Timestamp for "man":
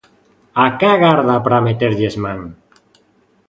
2.23-2.39